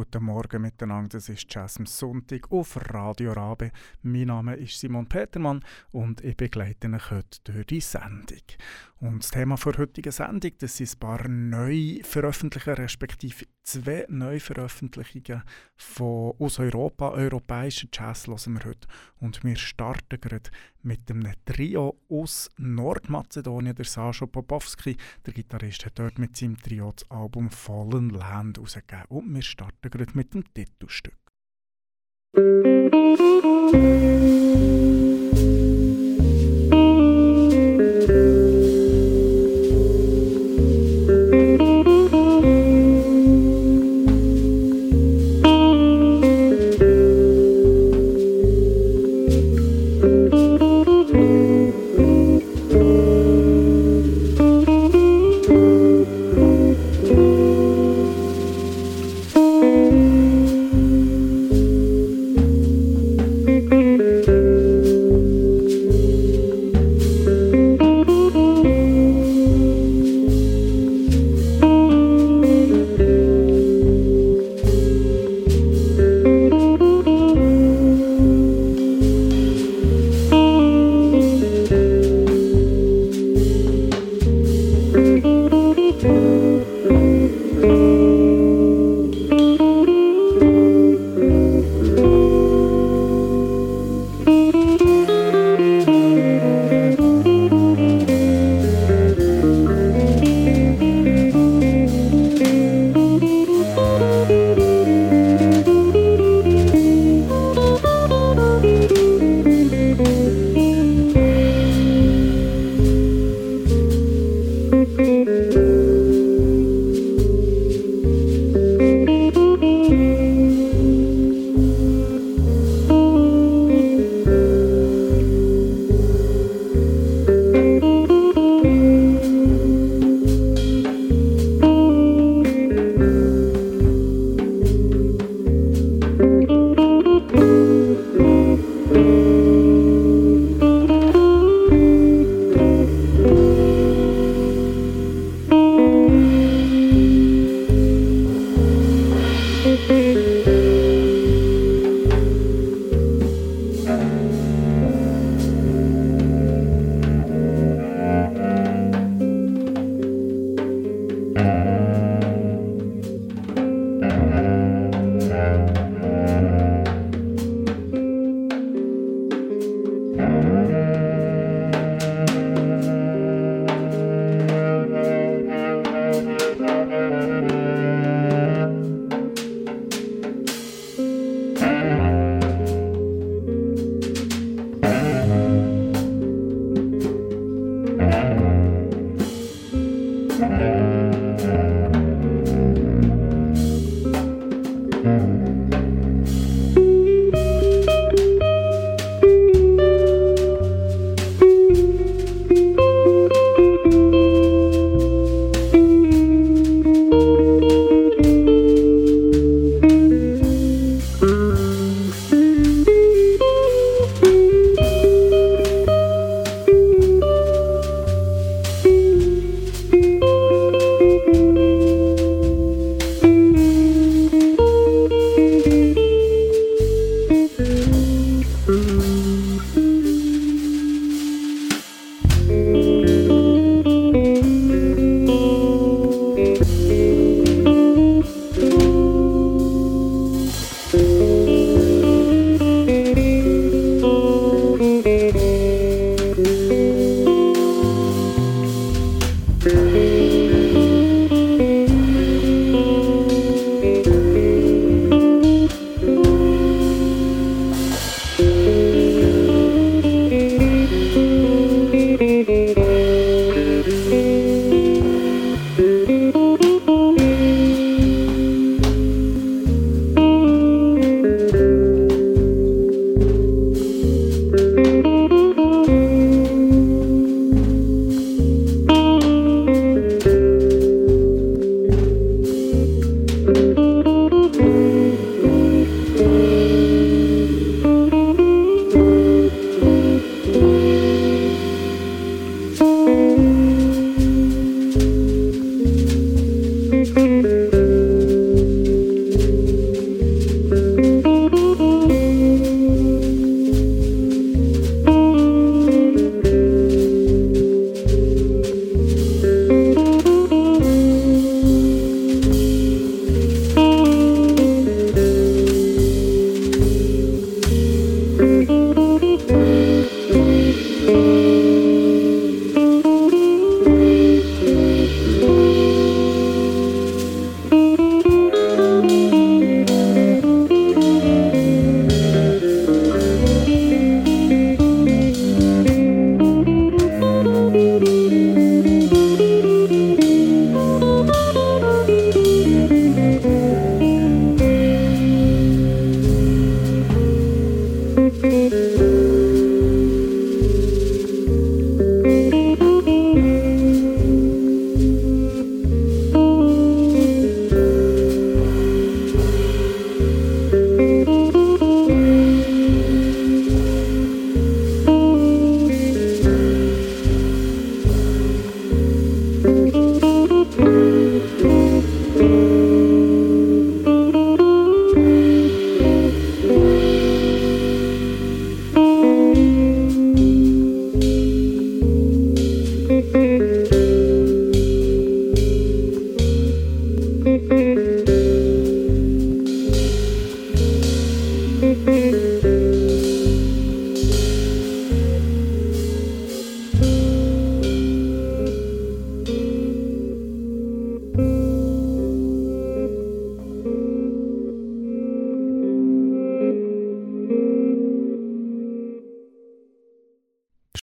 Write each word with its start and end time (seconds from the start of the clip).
Guten 0.00 0.24
Morgen 0.24 0.62
miteinander, 0.62 1.18
das 1.18 1.28
ist 1.28 1.54
Jazz 1.54 1.76
am 1.76 1.84
Sonntag 1.84 2.50
auf 2.50 2.78
Radio 2.90 3.32
Rabe. 3.32 3.70
Mein 4.00 4.28
Name 4.28 4.56
ist 4.56 4.80
Simon 4.80 5.06
Petermann 5.06 5.62
und 5.92 6.24
ich 6.24 6.38
begleite 6.38 6.90
euch 6.90 7.10
heute 7.10 7.38
durch 7.44 7.66
die 7.66 7.82
Sendung. 7.82 8.40
Und 9.00 9.22
das 9.22 9.30
Thema 9.30 9.58
für 9.58 9.76
heutige 9.76 10.10
Sendung, 10.10 10.52
das 10.58 10.78
sind 10.78 10.94
ein 10.94 10.98
paar 11.00 11.28
Neuveröffentlichungen, 11.28 12.78
respektive 12.78 13.44
zwei 13.70 14.04
Neuveröffentlichungen 14.08 15.42
von, 15.76 16.34
aus 16.38 16.58
Europa, 16.58 17.10
europäischen 17.10 17.88
Jazz 17.92 18.26
hören 18.26 18.54
wir 18.54 18.64
heute. 18.64 18.88
Und 19.20 19.44
wir 19.44 19.56
starten 19.56 20.20
gerade 20.20 20.50
mit 20.82 21.08
einem 21.10 21.32
Trio 21.44 21.96
aus 22.08 22.50
Nordmazedonien, 22.58 23.74
der 23.74 23.84
Sascha 23.84 24.26
Popowski. 24.26 24.96
Der 25.24 25.32
Gitarrist 25.32 25.86
hat 25.86 25.98
dort 25.98 26.18
mit 26.18 26.36
seinem 26.36 26.56
Trio 26.56 26.92
das 26.92 27.08
Album 27.10 27.50
Fallen 27.50 28.10
Land 28.10 28.58
herausgegeben. 28.58 29.04
Und 29.08 29.34
wir 29.34 29.42
starten 29.42 29.90
gerade 29.90 30.12
mit 30.14 30.34
dem 30.34 30.44
Titelstück. 30.52 31.14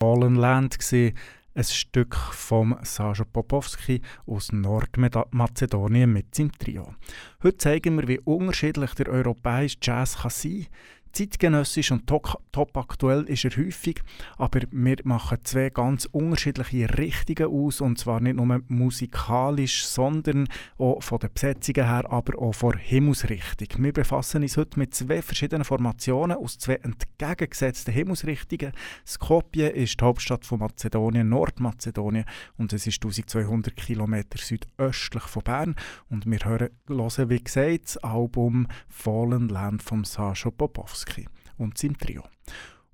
Fallen 0.01 0.35
Land 0.35 0.79
gesehen, 0.79 1.17
ein 1.53 1.63
Stück 1.65 2.15
vom 2.15 2.77
Sascha 2.83 3.25
Popowski 3.25 4.01
aus 4.25 4.53
Nordmazedonien 4.53 6.13
mit 6.13 6.33
seinem 6.33 6.53
Trio. 6.53 6.95
Heute 7.43 7.57
zeigen 7.57 7.97
wir, 7.97 8.07
wie 8.07 8.19
unterschiedlich 8.19 8.93
der 8.93 9.09
europäische 9.09 9.75
Jazz 9.81 10.19
kann 10.19 10.31
sein 10.31 10.61
kann 10.61 10.67
Zeitgenössisch 11.11 11.91
und 11.91 12.07
top 12.07 12.77
aktuell 12.77 13.23
ist 13.23 13.43
er 13.43 13.51
häufig, 13.57 14.01
aber 14.37 14.61
wir 14.71 14.97
machen 15.03 15.39
zwei 15.43 15.69
ganz 15.69 16.05
unterschiedliche 16.05 16.97
Richtungen 16.97 17.49
aus 17.51 17.81
und 17.81 17.97
zwar 17.97 18.19
nicht 18.19 18.35
nur 18.35 18.61
musikalisch, 18.67 19.85
sondern 19.85 20.47
auch 20.77 21.01
von 21.01 21.19
den 21.19 21.33
Besetzungen 21.33 21.87
her, 21.87 22.05
aber 22.09 22.39
auch 22.39 22.53
von 22.53 22.77
Himmelsrichtung. 22.77 23.83
Wir 23.83 23.93
befassen 23.93 24.43
uns 24.43 24.57
heute 24.57 24.79
mit 24.79 24.93
zwei 24.93 25.21
verschiedenen 25.21 25.65
Formationen 25.65 26.37
aus 26.37 26.57
zwei 26.57 26.75
entgegengesetzten 26.75 27.93
Himmelsrichtungen. 27.93 28.73
Skopje 29.05 29.69
ist 29.69 29.99
die 29.99 30.05
Hauptstadt 30.05 30.45
von 30.45 30.59
Mazedonien, 30.59 31.29
Nordmazedonien 31.29 32.25
und 32.57 32.71
es 32.73 32.85
ist 32.87 33.03
1200 33.03 33.75
Kilometer 33.75 34.37
südöstlich 34.37 35.23
von 35.23 35.43
Bern 35.43 35.75
und 36.09 36.25
wir 36.25 36.39
hören, 36.39 36.69
hören 36.87 37.29
wie 37.29 37.43
gesagt, 37.43 37.85
das 37.85 37.97
Album 37.97 38.67
Fallen 38.87 39.49
Land 39.49 39.83
von 39.83 40.03
Sascha 40.03 40.51
Popov. 40.51 40.98
Tarkowski 40.99 41.27
und 41.57 41.77
seinem 41.77 41.97
Trio. 41.97 42.23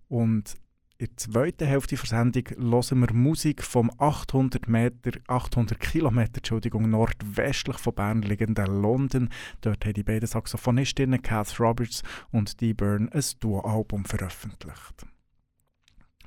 Und 0.07 0.55
in 0.97 1.07
der 1.07 1.17
zweiten 1.17 1.67
Hälfte 1.67 1.95
der 1.95 2.05
Sendung 2.05 2.43
hören 2.57 2.99
wir 3.01 3.13
Musik 3.13 3.63
vom 3.63 3.91
800 3.97 4.69
Meter, 4.69 5.19
800 5.27 5.77
Kilometer, 5.79 6.37
Entschuldigung, 6.37 6.89
nordwestlich 6.89 7.77
von 7.77 7.93
Bern 7.93 8.21
liegenden 8.21 8.81
London. 8.81 9.29
Dort 9.59 9.83
haben 9.83 9.93
die 9.93 10.03
beiden 10.03 10.27
Saxophonistinnen 10.27 11.21
Kath 11.21 11.59
Roberts 11.59 12.01
und 12.31 12.61
Dee 12.61 12.73
Byrne 12.73 13.09
ein 13.11 13.23
Duo-Album 13.41 14.05
veröffentlicht. 14.05 15.05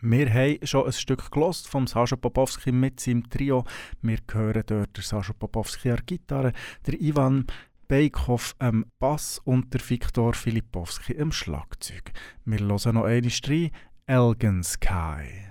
Wir 0.01 0.33
haben 0.33 0.65
schon 0.65 0.87
ein 0.87 0.93
Stück 0.93 1.31
gelost 1.31 1.67
vom 1.67 1.89
Sascha 1.89 2.15
Popowski 2.15 2.71
mit 2.71 3.01
seinem 3.01 3.29
Trio. 3.29 3.65
Wir 4.01 4.19
hören 4.31 4.63
dort 4.65 4.97
der 4.97 5.03
Sascha 5.03 5.33
Popowski 5.33 5.91
an 5.91 6.03
Gitarre, 6.07 6.53
der 6.87 7.01
Ivan 7.01 7.47
Beikhoff 7.89 8.55
am 8.59 8.85
Bass 8.99 9.41
und 9.45 9.73
der 9.73 9.81
Viktor 9.81 10.35
Filipowski 10.35 11.19
am 11.19 11.33
Schlagzeug. 11.33 12.13
Wir 12.45 12.59
hören 12.59 12.95
noch 12.95 13.05
eine 13.05 13.33
rein, 13.33 13.71
Elgin 14.07 14.63
Sky. 14.63 15.48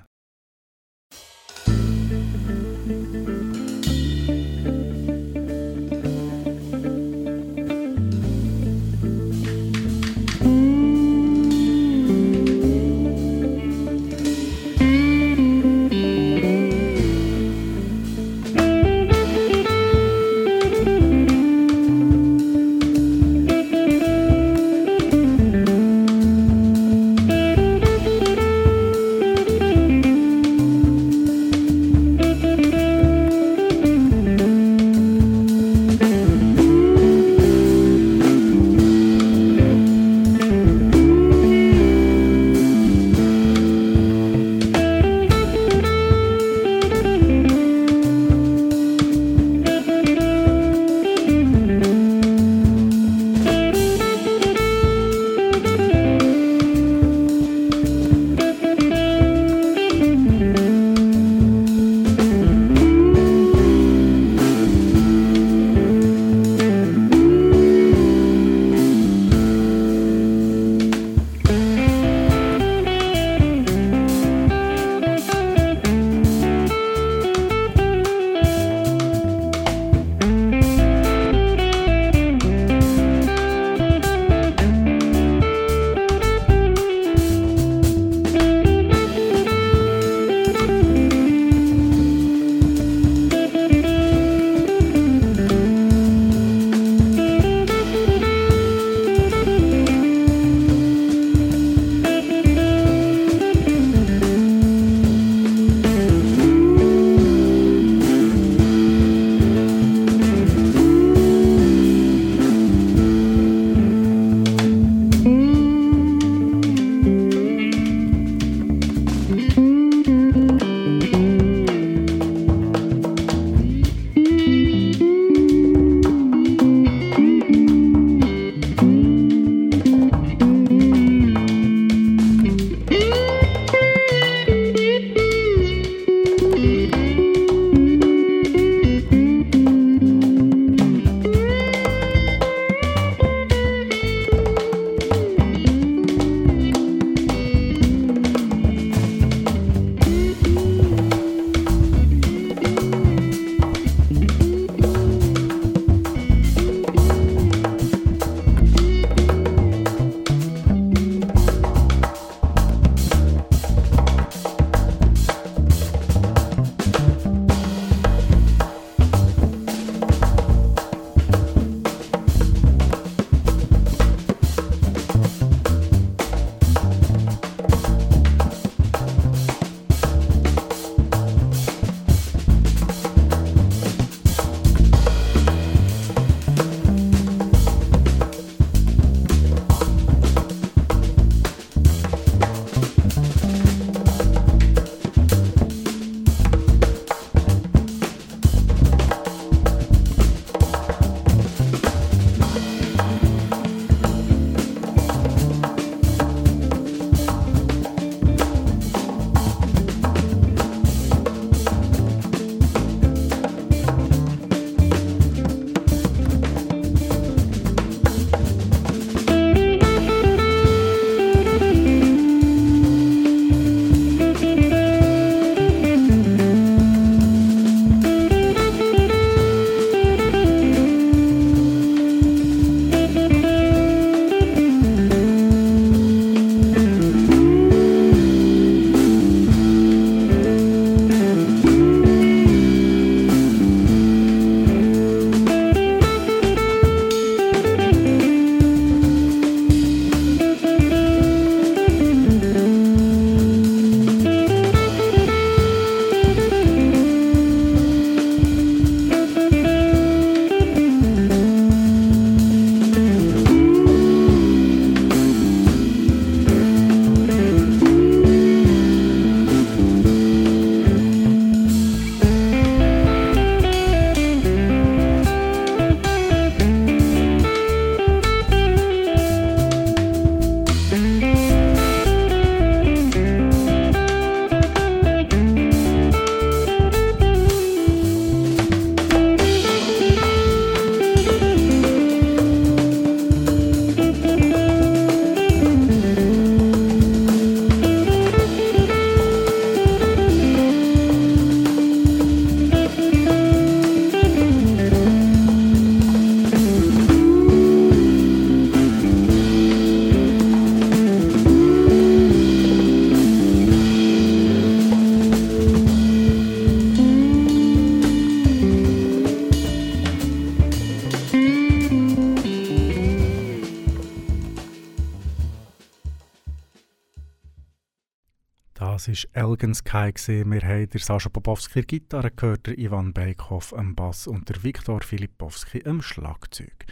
Elgin 329.57 329.73
Sky. 329.73 330.11
Wir 330.27 330.61
haben 330.61 330.87
der 330.87 330.99
Sascha 330.99 331.29
Popowski 331.29 331.81
Gitarre 331.81 332.29
gehört, 332.29 332.67
der 332.67 332.77
Ivan 332.77 333.11
Beikhoff 333.11 333.73
am 333.73 333.95
Bass 333.95 334.27
und 334.27 334.47
der 334.47 334.61
Viktor 334.61 335.01
Filipowski 335.01 335.83
am 335.83 336.03
Schlagzeug. 336.03 336.85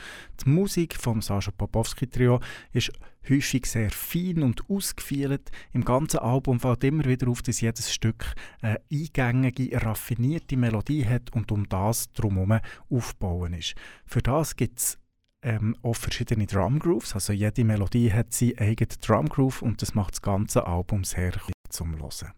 Die 0.43 0.49
Musik 0.49 0.95
vom 0.95 1.21
Sascha 1.21 1.51
Popowski 1.51 2.07
Trio 2.07 2.39
ist 2.73 2.91
häufig 3.29 3.67
sehr 3.67 3.91
fein 3.91 4.41
und 4.41 4.67
ausgefeilt. 4.67 5.51
Im 5.73 5.85
ganzen 5.85 6.21
Album 6.21 6.59
fällt 6.59 6.83
immer 6.85 7.05
wieder 7.05 7.27
auf, 7.27 7.43
dass 7.43 7.61
jedes 7.61 7.93
Stück 7.93 8.33
eine 8.63 8.81
eingängige, 8.91 9.79
raffinierte 9.79 10.57
Melodie 10.57 11.05
hat 11.05 11.33
und 11.33 11.51
um 11.51 11.69
das 11.69 12.11
drumherum 12.13 12.61
aufbauen 12.89 13.53
ist. 13.53 13.75
Für 14.07 14.23
das 14.23 14.55
gibt 14.55 14.79
es 14.79 14.97
ähm, 15.43 15.77
auch 15.83 15.95
verschiedene 15.97 16.47
Drumgrooves. 16.47 17.13
Also 17.13 17.31
jede 17.31 17.63
Melodie 17.63 18.11
hat 18.11 18.33
seinen 18.33 18.57
eigenen 18.57 18.99
Drumgroove 19.01 19.61
und 19.61 19.83
das 19.83 19.93
macht 19.93 20.15
das 20.15 20.23
ganze 20.23 20.65
Album 20.65 21.03
sehr 21.03 21.33
zum 21.69 21.99
Hören. 21.99 22.33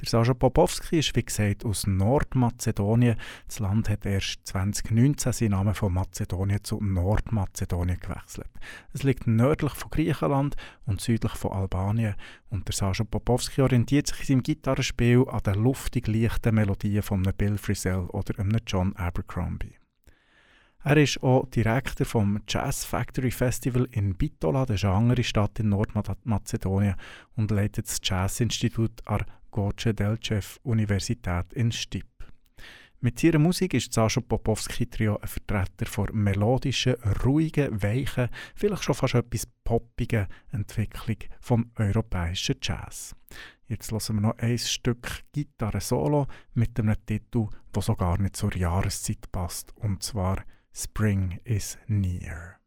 Der 0.00 0.08
Sascha 0.08 0.34
Popowski 0.34 0.98
ist, 0.98 1.14
wie 1.14 1.24
gesagt, 1.24 1.64
aus 1.64 1.86
Nordmazedonien. 1.86 3.16
Das 3.46 3.60
Land 3.60 3.88
hat 3.88 4.04
erst 4.04 4.40
2019 4.44 5.32
seinen 5.32 5.50
Namen 5.50 5.74
von 5.74 5.92
Mazedonien 5.92 6.64
zu 6.64 6.80
Nordmazedonien 6.82 8.00
gewechselt. 8.00 8.50
Es 8.92 9.04
liegt 9.04 9.26
nördlich 9.26 9.72
von 9.72 9.90
Griechenland 9.90 10.56
und 10.84 11.00
südlich 11.00 11.32
von 11.32 11.52
Albanien. 11.52 12.16
Und 12.50 12.66
der 12.66 12.74
Sascha 12.74 13.04
Popowski 13.04 13.62
orientiert 13.62 14.08
sich 14.08 14.20
in 14.20 14.26
seinem 14.26 14.42
Gitarrenspiel 14.42 15.24
an 15.28 15.40
den 15.46 15.62
luftig 15.62 16.08
leichten 16.08 16.54
Melodien 16.54 17.02
von 17.02 17.22
Bill 17.22 17.56
Frisell 17.56 18.06
oder 18.08 18.38
einem 18.40 18.60
John 18.66 18.96
Abercrombie. 18.96 19.78
Er 20.86 20.98
ist 20.98 21.22
auch 21.22 21.46
Direktor 21.46 22.04
vom 22.04 22.42
Jazz 22.46 22.84
Factory 22.84 23.30
Festival 23.30 23.88
in 23.92 24.16
Bitola, 24.16 24.66
das 24.66 24.76
ist 24.76 24.84
andere 24.84 25.24
Stadt 25.24 25.58
in 25.58 25.70
Nordmazedonien, 25.70 26.96
und 27.36 27.50
leitet 27.50 27.86
das 27.86 28.00
Jazzinstitut 28.02 29.00
an 29.06 29.18
der 29.18 29.26
Goce 29.54 29.94
Delcev 29.94 30.58
Universität 30.64 31.52
in 31.52 31.70
Stip. 31.70 32.26
Mit 32.98 33.22
ihrer 33.22 33.38
Musik 33.38 33.74
ist 33.74 33.92
Sascha 33.92 34.20
Popowski 34.20 34.86
Trio 34.86 35.16
ein 35.18 35.28
Vertreter 35.28 35.84
der 35.84 36.12
melodischen, 36.12 36.96
ruhigen, 37.24 37.80
weichen, 37.80 38.30
vielleicht 38.56 38.82
schon 38.82 38.96
fast 38.96 39.14
etwas 39.14 39.46
poppigen 39.62 40.26
Entwicklung 40.50 41.18
vom 41.40 41.70
europäischen 41.76 42.56
Jazz. 42.60 43.14
Jetzt 43.68 43.92
hören 43.92 44.16
wir 44.16 44.22
noch 44.22 44.38
ein 44.38 44.58
Stück 44.58 45.22
Gitarre-Solo 45.30 46.26
mit 46.54 46.80
einem 46.80 46.96
Titel, 47.06 47.46
der 47.72 47.82
so 47.82 47.94
gar 47.94 48.20
nicht 48.20 48.34
zur 48.34 48.56
Jahreszeit 48.56 49.30
passt, 49.30 49.72
und 49.76 50.02
zwar 50.02 50.42
Spring 50.72 51.38
is 51.44 51.78
near. 51.86 52.58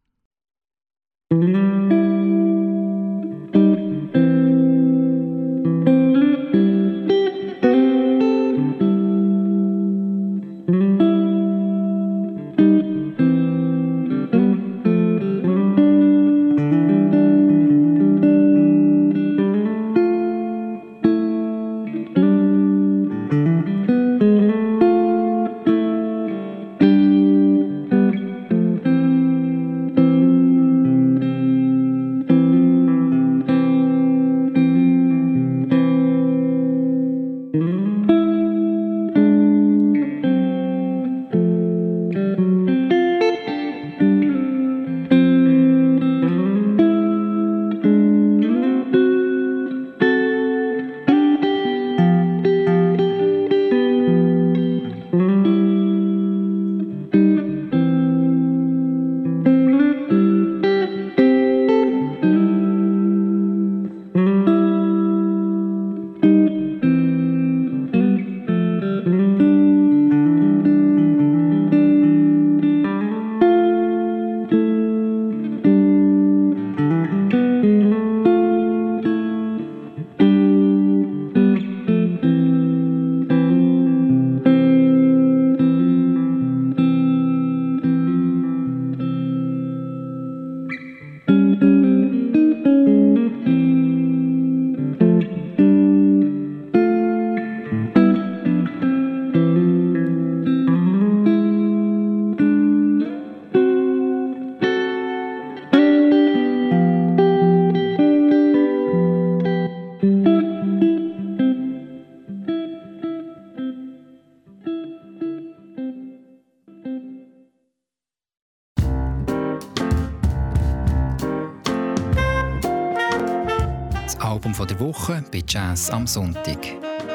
Jazz 125.50 125.90
am 125.90 126.06
Sonntag. 126.08 126.58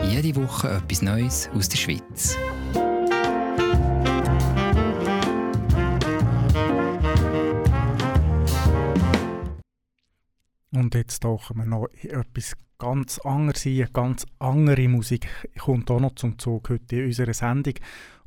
Jede 0.08 0.34
Woche 0.36 0.70
etwas 0.70 1.02
Neues 1.02 1.50
aus 1.54 1.68
der 1.68 1.76
Schweiz. 1.76 2.38
Und 10.72 10.94
jetzt 10.94 11.22
tauchen 11.22 11.58
wir 11.58 11.66
noch 11.66 11.88
in 12.00 12.10
etwas 12.10 12.56
ganz 12.78 13.18
anderes 13.18 13.66
ein. 13.66 13.86
Ganz 13.92 14.24
andere 14.38 14.88
Musik 14.88 15.28
kommt 15.58 15.90
auch 15.90 16.00
noch 16.00 16.14
zum 16.14 16.38
Zug 16.38 16.70
heute 16.70 16.96
in 16.96 17.04
unserer 17.04 17.34
Sendung. 17.34 17.74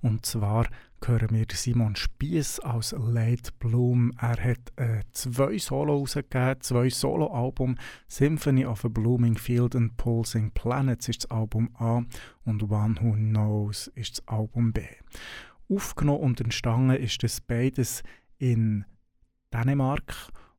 Und 0.02 0.24
zwar 0.24 0.68
hören 1.04 1.30
wir 1.32 1.46
Simon 1.52 1.96
Spiess 1.96 2.60
aus 2.60 2.94
Late 2.98 3.52
Bloom. 3.60 4.12
Er 4.20 4.38
hat 4.42 4.74
äh, 4.76 5.02
zwei 5.12 5.58
Solo 5.58 5.98
rausgegeben, 5.98 6.62
zwei 6.62 6.90
Soloalbum. 6.90 7.78
Symphony 8.08 8.66
of 8.66 8.86
a 8.86 8.88
Blooming 8.88 9.38
Field 9.38 9.76
and 9.76 9.96
Pulsing 9.98 10.52
Planets 10.52 11.10
ist 11.10 11.24
das 11.24 11.32
Album 11.32 11.70
A 11.76 12.04
und 12.46 12.64
One 12.72 12.96
Who 13.02 13.14
Knows 13.14 13.88
ist 13.96 14.20
das 14.20 14.28
Album 14.28 14.74
B. 14.74 14.84
Aufgenommen 15.70 16.22
und 16.22 16.42
entstanden 16.42 16.96
ist 16.96 17.24
das 17.24 17.42
beides 17.42 18.04
in 18.38 18.86
Dänemark 19.54 20.14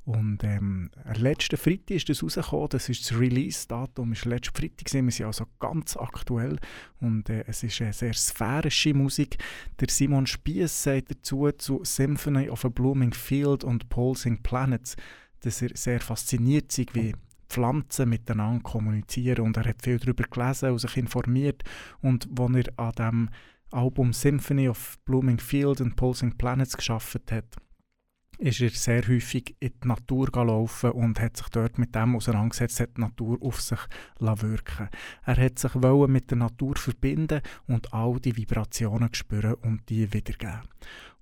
und 0.07 0.45
ähm, 0.45 0.89
letzten 1.17 1.57
Freitag 1.57 1.91
ist 1.97 2.09
das 2.09 2.23
rausgekommen, 2.23 2.69
das 2.69 2.89
ist 2.89 3.11
das 3.11 3.19
Release-Datum, 3.19 4.13
ist 4.13 4.25
letzten 4.25 4.55
Freitag, 4.57 4.93
wir 4.95 5.11
sind 5.11 5.27
also 5.27 5.47
ganz 5.59 5.97
aktuell. 5.97 6.61
Und 7.01 7.29
äh, 7.29 7.43
es 7.49 7.65
ist 7.65 7.83
eine 7.83 7.93
sehr 7.93 8.15
sphärische 8.15 8.95
Musik. 8.95 9.37
Der 9.81 9.89
Simon 9.91 10.29
Spiess 10.29 10.85
sagt 10.85 11.11
dazu 11.11 11.51
zu 11.59 11.81
Symphony 11.83 12.49
of 12.49 12.65
a 12.65 12.69
Blooming 12.69 13.13
Field 13.13 13.65
und 13.65 13.89
Pulsing 13.89 14.45
Planets, 14.45 14.95
dass 15.41 15.61
er 15.61 15.71
sehr 15.75 16.01
fasziniert 16.01 16.79
ist, 16.79 16.95
wie 16.95 17.13
Pflanzen 17.49 18.09
miteinander 18.09 18.63
kommunizieren. 18.63 19.45
Und 19.45 19.57
er 19.57 19.65
hat 19.65 19.83
viel 19.83 19.99
darüber 19.99 20.23
gelesen 20.23 20.71
und 20.71 20.79
sich 20.79 20.97
informiert. 20.99 21.65
Und 22.01 22.29
als 22.39 22.55
er 22.55 22.79
an 22.79 22.93
dem 22.93 23.31
Album 23.73 24.13
Symphony 24.13 24.69
of 24.69 25.01
Blooming 25.05 25.41
Field 25.41 25.81
and 25.81 25.97
Pulsing 25.97 26.39
Planets 26.39 26.77
geschaffen 26.77 27.23
hat, 27.29 27.57
ist 28.39 28.61
er 28.61 28.71
sehr 28.71 29.07
häufig 29.09 29.57
in 29.61 29.73
die 29.83 29.89
Natur 29.89 30.27
gelaufen 30.27 30.91
und 30.93 31.21
hat 31.21 31.37
sich 31.37 31.49
dort 31.49 31.79
mit 31.79 31.95
dem 31.95 32.17
auseinandergesetzt, 32.17 32.81
hat 32.81 32.97
die 32.97 33.01
Natur 33.01 33.39
auf 33.41 33.61
sich 33.61 33.81
wirken 34.19 34.89
Er 35.25 35.37
hat 35.37 35.59
sich 35.59 35.75
mit 35.75 36.31
der 36.31 36.39
Natur 36.39 36.77
verbinden 36.77 37.41
und 37.67 37.93
all 37.93 38.19
die 38.21 38.37
Vibrationen 38.37 39.13
spüren 39.15 39.55
und 39.55 39.89
die 39.89 40.13
wiedergeben. 40.13 40.61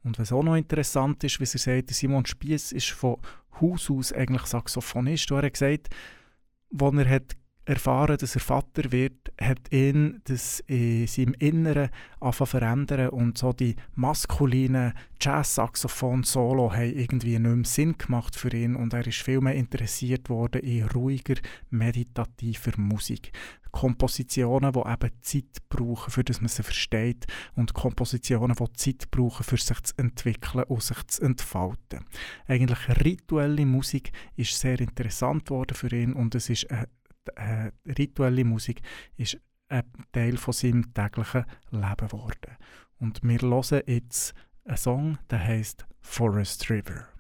Und 0.03 0.19
was 0.19 0.33
auch 0.33 0.43
noch 0.43 0.57
interessant 0.57 1.25
ist, 1.25 1.41
wie 1.41 1.45
er 1.45 1.59
sagt, 1.59 1.91
Simon 1.91 2.27
Spiess 2.27 2.73
ist 2.73 2.91
von 2.91 3.17
Haus 3.61 3.91
aus 3.91 4.13
eigentlich 4.13 4.47
Saxophonist. 4.47 5.31
Und 5.31 5.39
er 5.39 5.47
hat 5.47 5.53
gesagt, 5.55 5.89
als 6.79 6.97
er 6.97 7.09
hat 7.09 7.37
erfahren, 7.67 8.17
dass 8.19 8.35
er 8.35 8.41
Vater 8.41 8.93
wird, 8.93 9.33
hat 9.41 9.73
ihn 9.73 10.21
das 10.25 10.61
in 10.67 11.07
seinem 11.07 11.35
Inneren 11.39 11.91
angefangen 12.21 12.49
verändern 12.49 13.09
und 13.11 13.39
so 13.39 13.53
die 13.53 13.77
maskulinen 13.95 14.93
Jazz-Saxophon-Solo 15.21 16.73
haben 16.73 16.97
irgendwie 16.97 17.39
nicht 17.39 17.55
mehr 17.55 17.65
Sinn 17.65 17.97
gemacht 17.97 18.37
für 18.37 18.55
ihn 18.55 18.77
und 18.77 18.93
er 18.93 19.07
ist 19.07 19.23
viel 19.23 19.41
mehr 19.41 19.55
interessiert 19.55 20.29
worden 20.29 20.63
in 20.63 20.87
ruhiger, 20.89 21.37
meditativer 21.71 22.73
Musik. 22.77 23.33
Kompositionen, 23.75 24.73
die 24.73 24.79
eben 24.79 25.11
Zeit 25.23 25.69
brauchen, 25.69 26.13
für 26.13 26.23
das 26.23 26.41
man 26.41 26.49
sie 26.49 26.63
versteht 26.63 27.27
und 27.57 27.75
Kompositionen, 27.75 28.55
die 28.55 28.73
Zeit 28.75 29.11
brauchen, 29.11 29.43
für 29.43 29.57
sich 29.57 29.83
zu 29.83 29.95
entwickeln 29.97 30.63
und 30.69 30.83
sich 30.83 31.05
zu 31.09 31.23
entfalten. 31.23 32.05
Eigentlich 32.47 33.05
rituelle 33.05 33.67
Musik 33.67 34.13
ist 34.37 34.61
sehr 34.61 34.79
interessant 34.81 35.51
worden 35.51 35.75
für 35.75 35.93
ihn 35.95 36.13
und 36.13 36.37
es 36.37 36.51
ist 36.51 36.71
eine 36.71 36.87
äh, 37.37 37.71
rituelle 37.87 38.45
Musik 38.45 38.81
ist 39.17 39.39
ein 39.69 39.85
Teil 40.13 40.37
von 40.37 40.53
seinem 40.53 40.93
täglichen 40.95 41.45
Leben 41.71 42.09
geworden. 42.09 42.57
Und 42.99 43.23
wir 43.23 43.41
hören 43.41 43.83
jetzt 43.87 44.35
einen 44.65 44.77
Song, 44.77 45.19
der 45.31 45.45
heißt 45.45 45.87
Forest 46.01 46.71
River. 46.71 47.14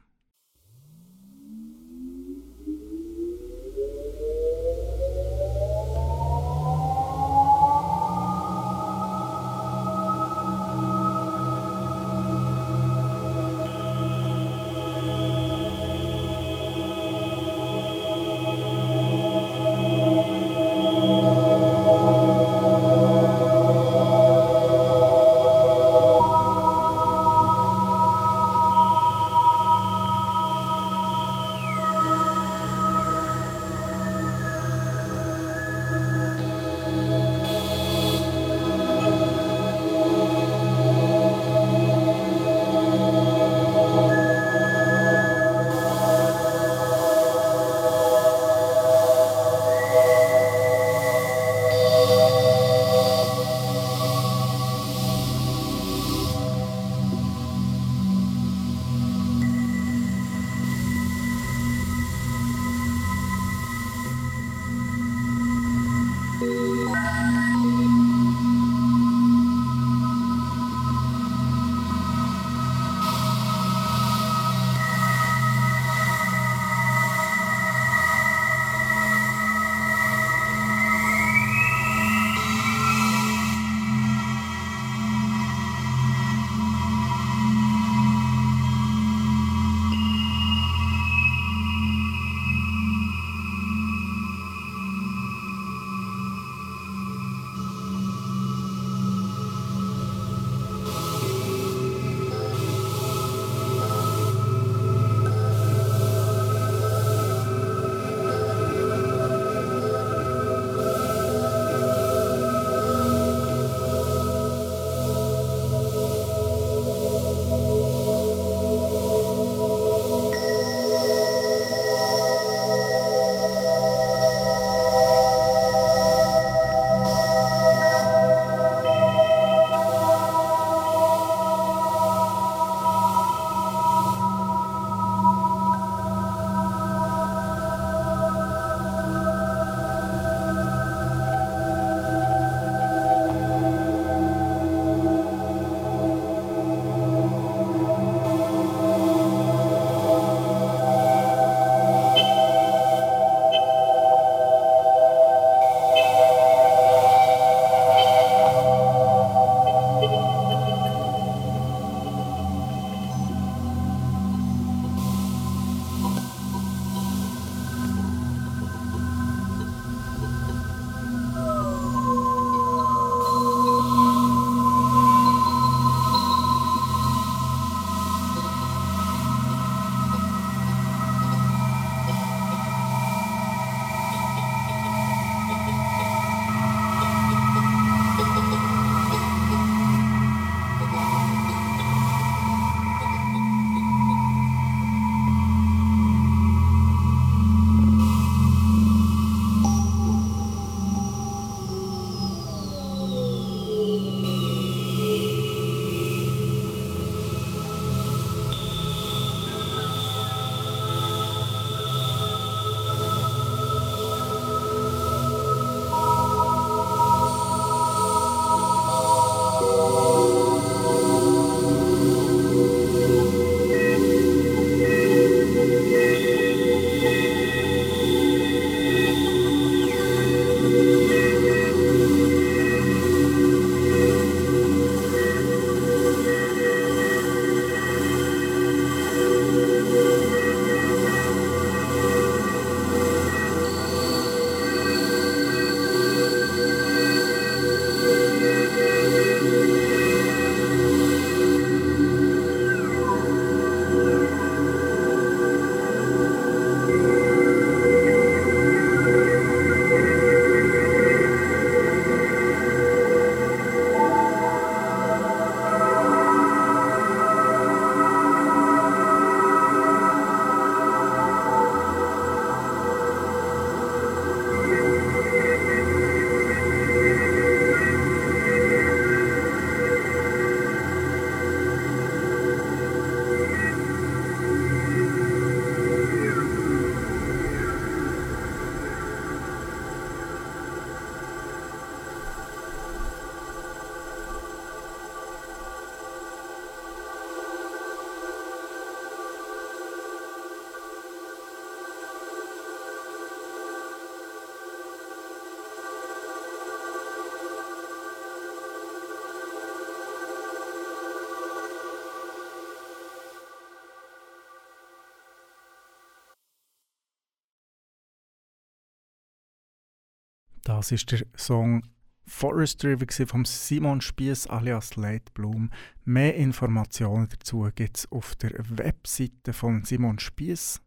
Das 320.76 320.90
ist 320.90 321.12
der 321.12 321.20
Song 321.36 321.84
Forest 322.26 322.84
River 322.84 323.06
von 323.28 323.44
Simon 323.44 324.00
Spies 324.00 324.48
alias 324.48 324.96
Late 324.96 325.30
Bloom. 325.32 325.70
Mehr 326.04 326.34
Informationen 326.34 327.28
dazu 327.30 327.70
gibt 327.76 327.98
es 327.98 328.10
auf 328.10 328.34
der 328.34 328.50
Webseite 328.70 329.52
von 329.52 329.84
Simon 329.84 330.18
Spies 330.18 330.80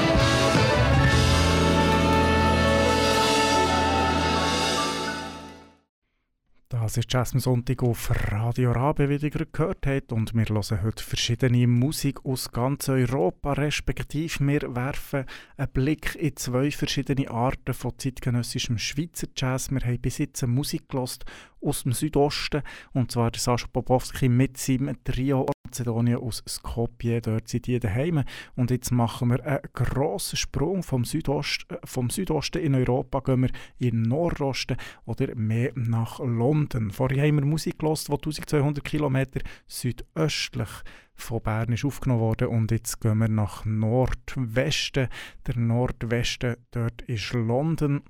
Das 6.91 6.97
ist 6.97 7.13
Jazz 7.13 7.33
am 7.33 7.39
Sonntag 7.39 7.83
auf 7.83 8.11
Radio 8.33 8.73
Rabe, 8.73 9.07
wie 9.07 9.13
ihr 9.13 9.29
gerade 9.29 9.45
gehört 9.45 9.87
habt. 9.87 10.11
Und 10.11 10.33
wir 10.33 10.43
hören 10.43 10.83
heute 10.83 11.01
verschiedene 11.01 11.65
Musik 11.65 12.25
aus 12.25 12.51
ganz 12.51 12.89
Europa, 12.89 13.53
respektive 13.53 14.45
wir 14.45 14.75
werfen 14.75 15.23
einen 15.55 15.69
Blick 15.69 16.15
in 16.15 16.35
zwei 16.35 16.69
verschiedene 16.69 17.31
Arten 17.31 17.73
von 17.73 17.97
zeitgenössischem 17.97 18.77
Schweizer 18.77 19.27
Jazz. 19.37 19.71
Wir 19.71 19.79
haben 19.79 20.01
bis 20.01 20.17
jetzt 20.17 20.45
Musik 20.45 20.89
gelost 20.89 21.23
aus 21.61 21.83
dem 21.83 21.93
Südosten, 21.93 22.61
und 22.91 23.09
zwar 23.09 23.31
der 23.31 23.39
Sascha 23.39 23.67
Popowski 23.71 24.27
mit 24.27 24.57
seinem 24.57 25.01
Trio 25.05 25.45
Mazedonien 25.71 26.17
aus 26.17 26.43
Skopje, 26.47 27.21
dort 27.21 27.47
sind 27.47 27.67
die 27.67 27.79
daheim. 27.79 28.23
Und 28.55 28.71
jetzt 28.71 28.91
machen 28.91 29.29
wir 29.29 29.45
einen 29.45 29.61
grossen 29.73 30.37
Sprung 30.37 30.83
vom, 30.83 31.05
Südost, 31.05 31.65
vom 31.85 32.09
Südosten 32.09 32.61
in 32.61 32.75
Europa, 32.75 33.21
gehen 33.21 33.43
wir 33.43 33.51
in 33.79 33.91
den 33.91 34.01
Nordosten 34.03 34.77
oder 35.05 35.33
mehr 35.35 35.71
nach 35.75 36.19
London. 36.19 36.91
Vorher 36.91 37.25
haben 37.25 37.37
wir 37.37 37.45
Musik 37.45 37.79
gelost, 37.79 38.09
die 38.09 38.13
1200 38.13 38.83
Kilometer 38.83 39.39
südöstlich 39.67 40.69
von 41.13 41.41
Bern 41.41 41.71
ist 41.71 41.85
aufgenommen 41.85 42.21
worden 42.21 42.47
und 42.47 42.71
jetzt 42.71 42.99
gehen 42.99 43.19
wir 43.19 43.29
nach 43.29 43.63
Nordwesten. 43.63 45.07
Der 45.45 45.57
Nordwesten, 45.57 46.55
dort 46.71 47.01
ist 47.03 47.33
London 47.33 48.01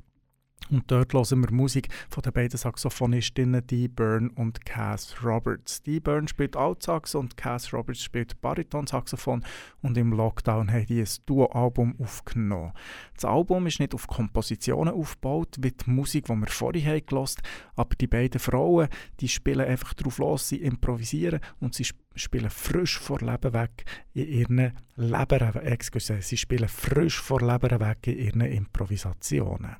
und 0.72 0.90
dort 0.90 1.14
hören 1.14 1.44
wir 1.44 1.52
Musik 1.52 1.90
von 2.10 2.24
den 2.24 2.34
beiden 2.34 2.58
Saxophonistinnen 2.58 3.66
Dee 3.68 3.88
Byrne 3.88 4.30
und 4.36 4.66
Cass 4.66 5.16
Roberts. 5.24 5.84
Dee 5.84 6.00
Byrne 6.00 6.28
spielt 6.28 6.56
Altsax 6.56 7.14
und 7.14 7.36
Cass 7.38 7.74
Roberts 7.74 8.02
spielt 8.02 8.40
Baritonsaxophon 8.42 9.44
und 9.82 9.98
im 9.98 10.14
Lockdown 10.14 10.72
haben 10.72 10.86
die 10.86 11.02
ein 11.02 11.08
Duo-Album 11.26 11.96
aufgenommen. 12.00 12.72
Das 13.16 13.26
Album 13.26 13.68
ist 13.68 13.80
nicht 13.80 13.94
auf 13.94 14.08
Kompositionen 14.08 14.94
aufgebaut, 14.94 15.58
wie 15.60 15.72
die 15.72 15.90
Musik, 15.90 16.26
die 16.26 16.36
wir 16.36 16.48
vorhin 16.48 16.86
haben 16.86 17.06
gehört, 17.06 17.38
aber 17.76 17.96
die 17.96 18.08
beiden 18.08 18.40
Frauen, 18.40 18.88
die 19.20 19.28
spielen 19.28 19.68
einfach 19.68 19.94
drauf 19.94 20.18
los, 20.18 20.48
sie 20.48 20.58
improvisieren 20.58 21.42
und 21.60 21.76
sie 21.76 21.84
spielen 21.84 22.01
frisch 22.50 23.00
vor 23.00 23.20
Leben 23.20 23.54
weg 23.54 23.86
in 24.14 24.28
ihren 24.28 24.74
Leber, 24.96 25.64
excuse, 25.64 26.22
sie 26.22 26.38
spielen 26.38 26.68
frisch 26.68 27.20
vor 27.20 27.42
Leben 27.42 27.80
weg 27.80 28.08
in 28.08 28.18
ihren 28.18 28.42
Improvisationen. 28.42 29.78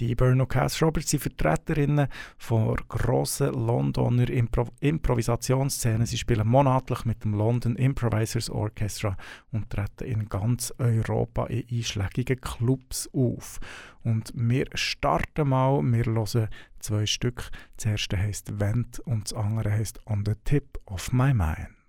Die 0.00 0.14
Burno 0.14 0.46
Cass 0.46 0.82
Roberts 0.82 1.10
sind 1.10 1.22
Vertreterinnen 1.22 2.08
von 2.36 2.76
grossen 2.88 3.52
Londoner 3.52 4.28
Impro 4.28 4.66
Improvisationsszenen. 4.80 6.06
Sie 6.06 6.18
spielen 6.18 6.48
monatlich 6.48 7.04
mit 7.04 7.22
dem 7.24 7.34
London 7.34 7.76
Improvisers 7.76 8.50
Orchestra 8.50 9.16
und 9.52 9.70
treten 9.70 10.04
in 10.04 10.28
ganz 10.28 10.74
Europa 10.78 11.46
in 11.46 11.64
einschlägigen 11.70 12.40
Clubs 12.40 13.08
auf. 13.12 13.60
Und 14.04 14.32
wir 14.34 14.66
starten 14.74 15.48
mal, 15.48 15.82
wir 15.82 16.04
hören 16.04 16.48
zwei 16.78 17.06
Stück. 17.06 17.50
Das 17.76 17.86
erste 17.86 18.18
heißt 18.18 18.60
Vent 18.60 19.00
und 19.00 19.30
das 19.30 19.38
andere 19.38 19.72
heißt 19.72 20.06
On 20.06 20.22
the 20.24 20.34
Tip 20.44 20.78
of 20.86 21.12
My 21.12 21.32
Mind. 21.32 21.83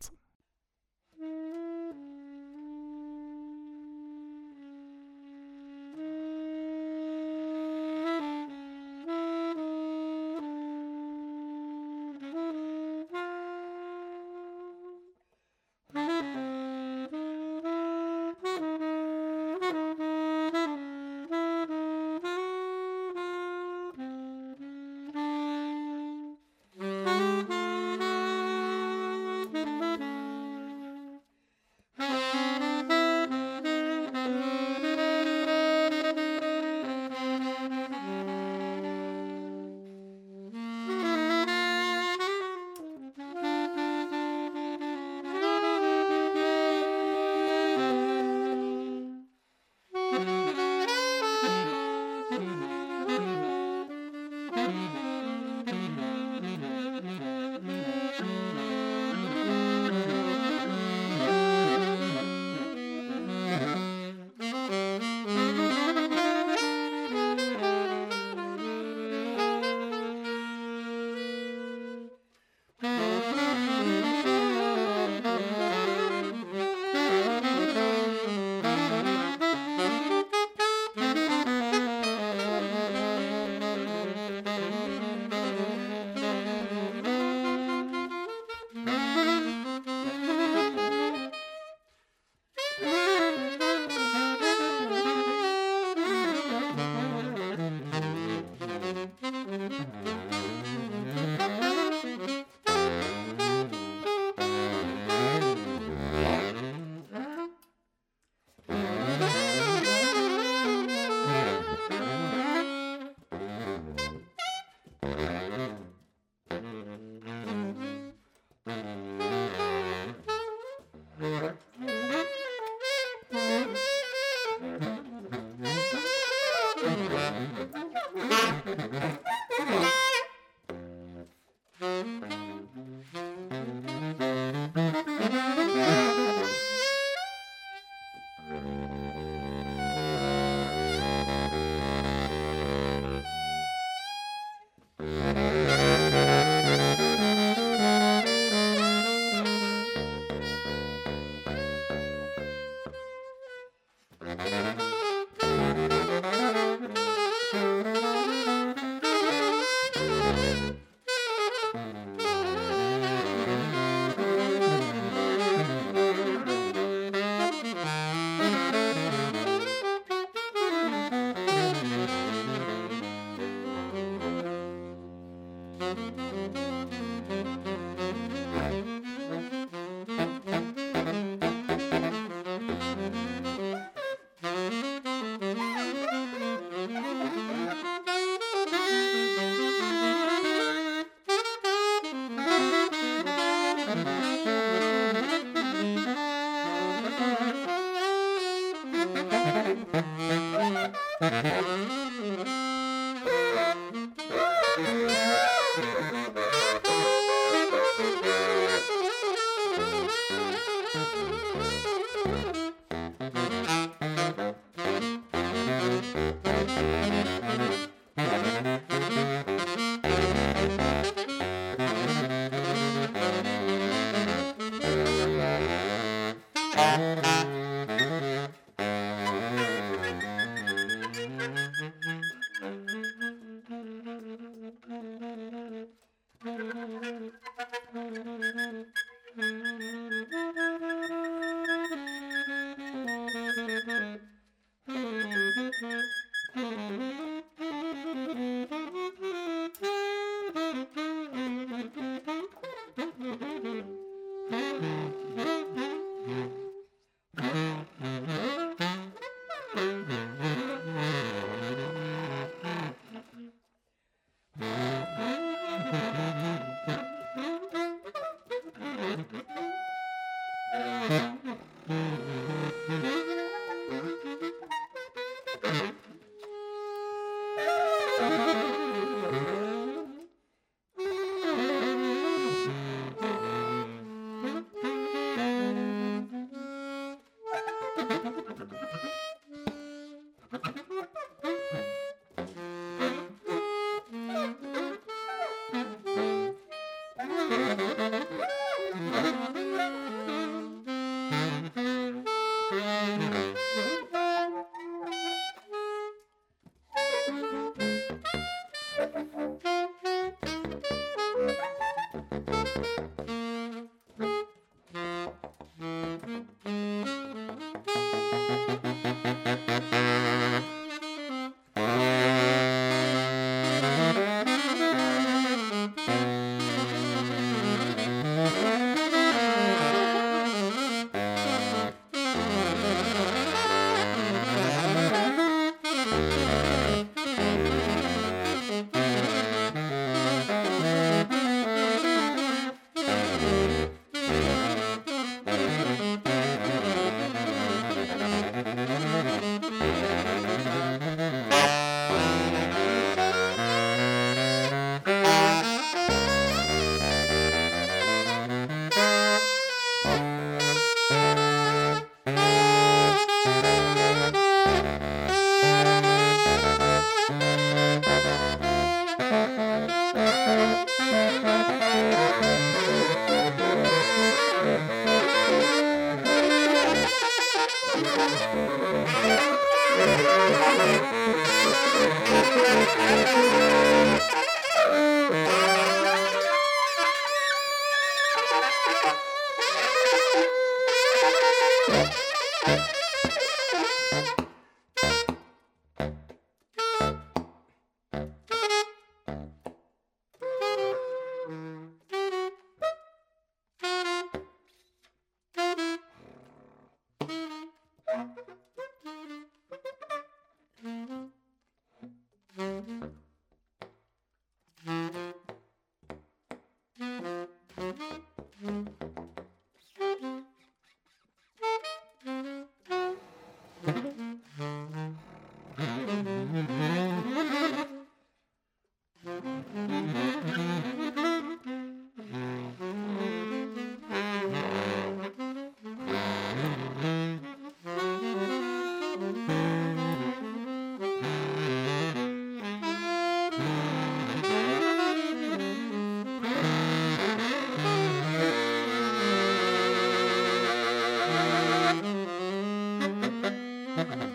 Mm-hmm. 453.96 454.35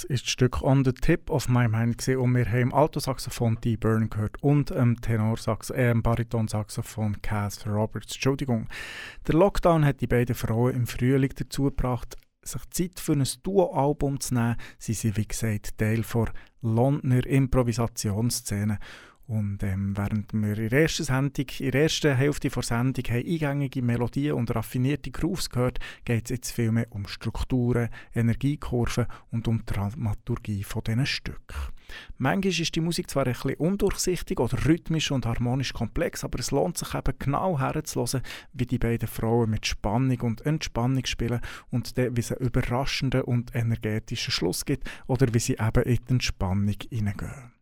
Das 0.00 0.08
ist 0.08 0.24
das 0.24 0.30
Stück 0.30 0.62
On 0.62 0.82
the 0.82 0.94
Tip 0.94 1.28
of 1.28 1.50
My 1.50 1.68
Mind 1.68 1.98
gewesen. 1.98 2.20
und 2.20 2.34
wir 2.34 2.46
haben 2.46 2.60
im 2.60 2.72
Altosaxophon 2.72 3.58
Dee 3.62 3.76
Byrne 3.76 4.08
gehört 4.08 4.42
und 4.42 4.70
im 4.70 4.98
Tenorsaxophon, 4.98 5.76
äh, 5.76 5.90
im 5.90 6.02
Baritonsaxophon 6.02 7.20
Cass 7.20 7.66
Roberts. 7.66 8.14
Entschuldigung. 8.14 8.66
Der 9.26 9.34
Lockdown 9.34 9.84
hat 9.84 10.00
die 10.00 10.06
beiden 10.06 10.34
Frauen 10.34 10.74
im 10.74 10.86
Frühling 10.86 11.34
dazu 11.36 11.64
gebracht, 11.64 12.16
sich 12.40 12.62
Zeit 12.70 12.98
für 12.98 13.12
ein 13.12 13.28
Duo-Album 13.42 14.20
zu 14.20 14.32
nehmen. 14.32 14.56
Sie 14.78 14.94
sind, 14.94 15.18
wie 15.18 15.28
gesagt, 15.28 15.76
Teil 15.76 16.02
der 16.14 16.32
Londoner 16.62 17.26
Improvisationsszene. 17.26 18.78
Und 19.30 19.62
ähm, 19.62 19.96
während 19.96 20.32
wir 20.32 20.58
in 20.58 20.70
der, 20.70 20.82
ersten 20.82 21.04
Sendung, 21.04 21.46
in 21.60 21.70
der 21.70 21.82
ersten 21.82 22.16
Hälfte 22.16 22.48
der 22.48 22.62
Sendung 22.64 23.04
haben 23.04 23.24
eingängige 23.24 23.80
Melodien 23.80 24.34
und 24.34 24.52
raffinierte 24.52 25.12
Grooves 25.12 25.48
gehört, 25.48 25.78
geht 26.04 26.24
es 26.24 26.30
jetzt 26.30 26.50
viel 26.50 26.72
mehr 26.72 26.88
um 26.90 27.06
Strukturen, 27.06 27.90
Energiekurven 28.12 29.06
und 29.30 29.46
um 29.46 29.58
die 29.58 29.66
Dramaturgie 29.66 30.64
von 30.64 30.82
diesen. 30.82 31.04
Manchmal 32.18 32.60
ist 32.60 32.74
die 32.74 32.80
Musik 32.80 33.08
zwar 33.08 33.24
ein 33.24 33.34
bisschen 33.34 33.54
undurchsichtig 33.54 34.40
oder 34.40 34.66
rhythmisch 34.66 35.12
und 35.12 35.26
harmonisch 35.26 35.74
komplex, 35.74 36.24
aber 36.24 36.40
es 36.40 36.50
lohnt 36.50 36.76
sich 36.76 36.92
eben 36.92 37.14
genau 37.20 37.56
herzuhören, 37.56 38.22
wie 38.52 38.66
die 38.66 38.78
beiden 38.78 39.06
Frauen 39.06 39.50
mit 39.50 39.64
Spannung 39.64 40.20
und 40.22 40.44
Entspannung 40.44 41.06
spielen 41.06 41.40
und 41.70 41.96
dann, 41.96 42.16
wie 42.16 42.20
es 42.20 42.32
einen 42.32 42.48
überraschenden 42.48 43.22
und 43.22 43.54
energetischen 43.54 44.32
Schluss 44.32 44.64
gibt 44.64 44.90
oder 45.06 45.32
wie 45.32 45.38
sie 45.38 45.52
eben 45.60 45.84
in 45.84 45.98
die 46.04 46.12
Entspannung 46.14 46.74
hineingehen. 46.90 47.59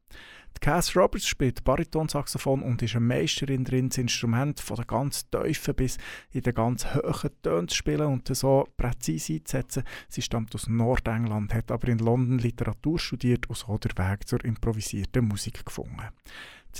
Cass 0.61 0.97
Roberts 0.97 1.27
spielt 1.27 1.65
Baritonsaxophon 1.65 2.63
und 2.63 2.83
ist 2.83 2.97
eine 2.97 3.05
Meisterin 3.05 3.65
drin, 3.65 3.89
das 3.89 3.99
Instrument 3.99 4.61
von 4.61 4.77
der 4.77 4.87
ganz 4.87 5.29
tiefen 5.31 5.75
bis 5.75 5.99
in 6.33 6.43
den 6.43 6.55
ganz 6.55 6.87
hohen 6.95 7.31
Tönen 7.43 7.69
zu 7.69 7.77
spielen 7.77 8.07
und 8.07 8.35
so 8.35 8.67
präzise 8.77 9.35
einzusetzen. 9.35 9.85
Sie 10.09 10.23
stammt 10.23 10.55
aus 10.55 10.69
Nordengland, 10.69 11.55
hat 11.55 11.71
aber 11.71 11.89
in 11.89 11.99
London 11.99 12.39
Literatur 12.39 12.99
studiert 12.99 13.49
und 13.49 13.57
so 13.57 13.79
den 13.79 13.97
Weg 13.97 14.27
zur 14.27 14.45
improvisierten 14.45 15.27
Musik 15.27 15.65
gefunden. 15.65 16.03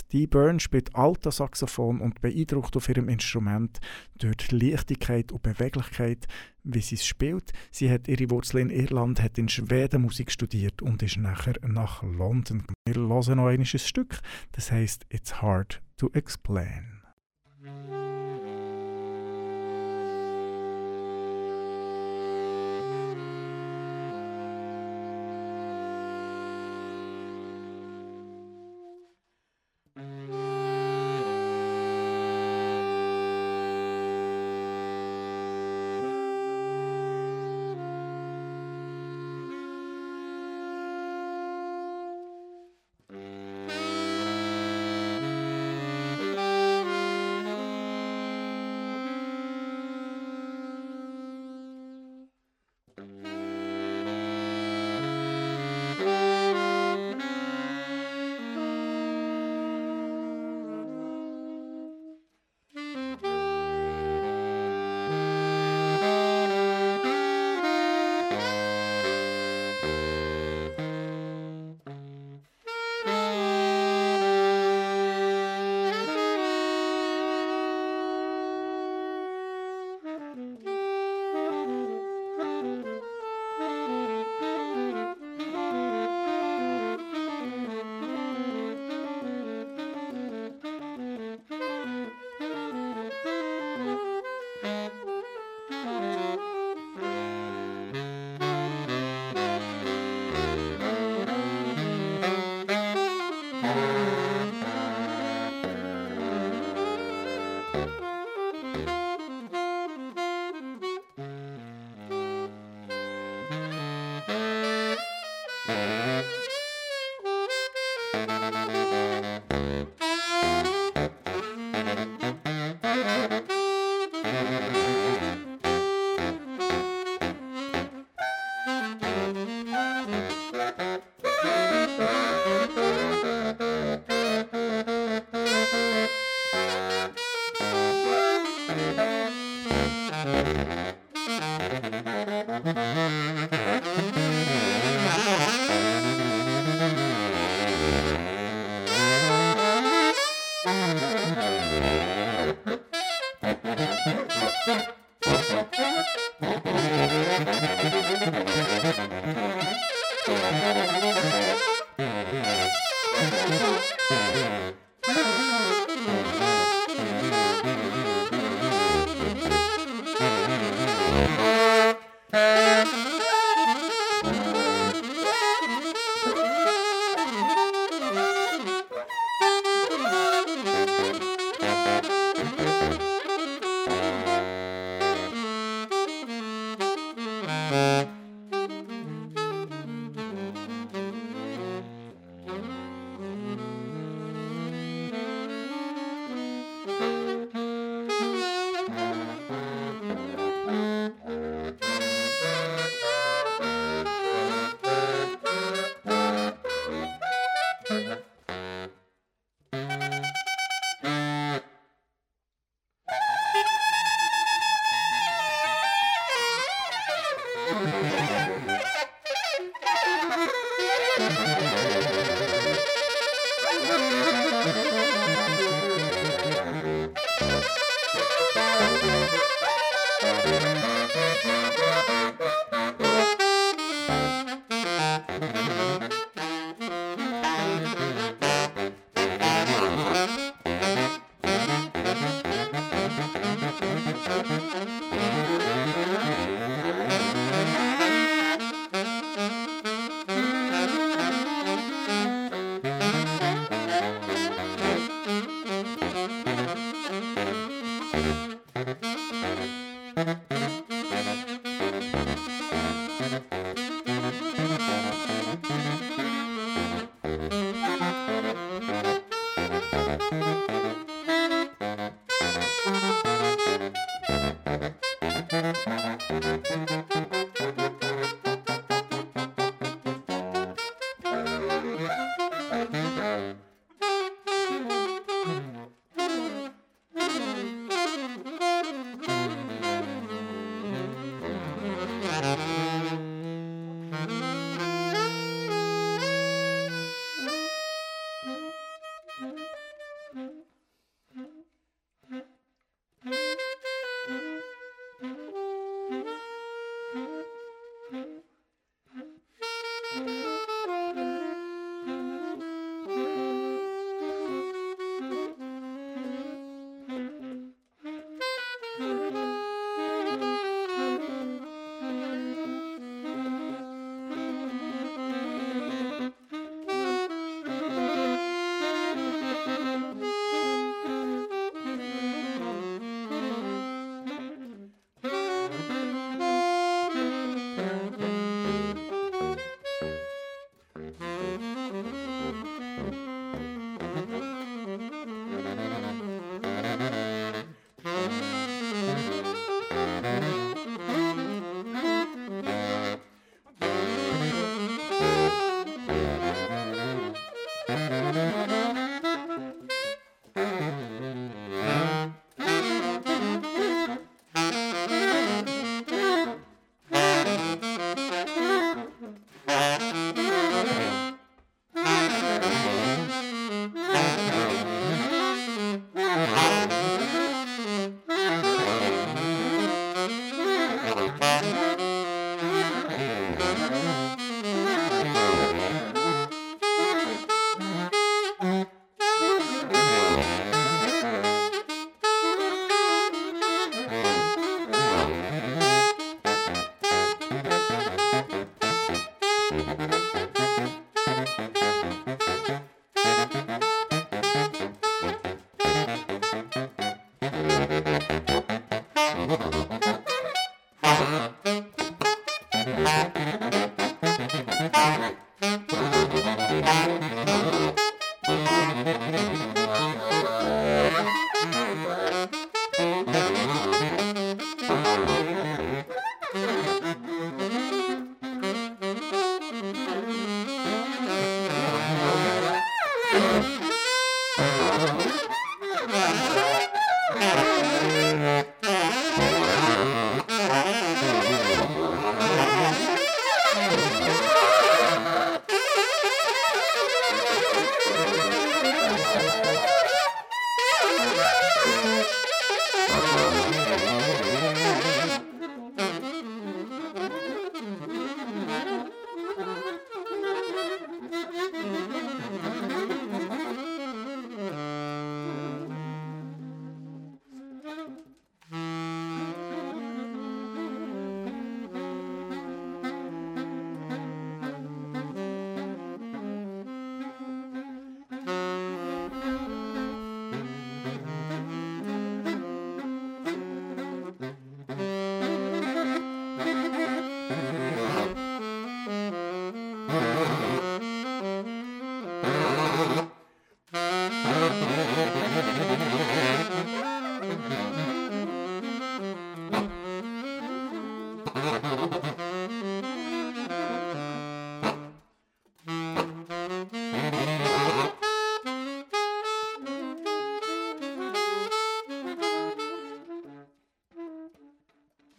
Dee 0.07 0.27
Byrne 0.27 0.61
spielt 0.61 0.95
Alta-Saxophon 0.95 2.01
und 2.01 2.21
beeindruckt 2.21 2.77
auf 2.77 2.89
ihrem 2.89 3.09
Instrument 3.09 3.81
durch 4.17 4.37
die 4.37 4.71
Leichtigkeit 4.71 5.33
und 5.33 5.43
Beweglichkeit, 5.43 6.27
wie 6.65 6.81
sie 6.81 6.97
es 6.97 7.07
spielt. 7.07 7.53
Sie 7.71 7.91
hat 7.91 8.09
ihre 8.09 8.31
Wurzeln 8.31 8.71
in 8.71 8.85
Irland, 8.85 9.23
hat 9.23 9.39
in 9.39 9.49
Schweden 9.49 10.03
Musik 10.03 10.31
studiert 10.31 10.83
und 10.83 11.03
ist 11.03 11.17
nachher 11.17 11.55
nach 11.67 12.03
London. 12.03 12.65
Wir 12.87 12.97
hören 12.97 13.37
noch 13.37 13.47
ein 13.47 13.65
Stück, 13.65 14.21
das 14.53 14.71
heißt 14.71 15.07
It's 15.11 15.43
Hard 15.43 15.83
to 15.97 16.11
Explain. 16.13 17.03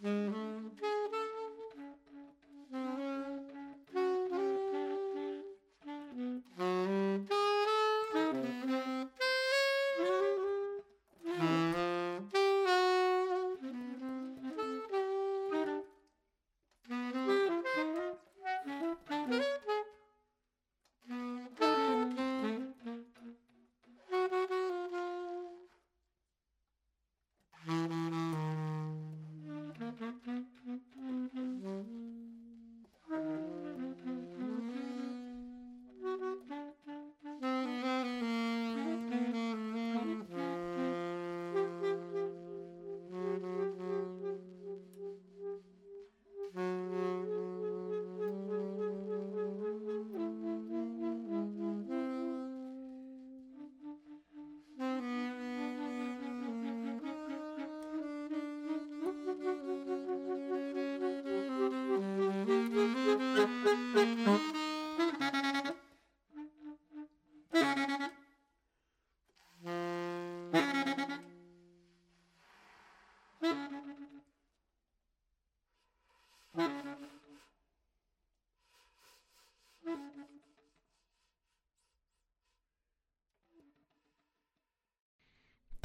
Mm-hmm. 0.10 0.49